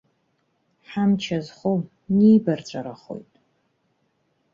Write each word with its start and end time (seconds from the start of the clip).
Ҳамч 0.89 1.23
азхом, 1.37 1.81
нибарҵәарахоит. 2.17 3.33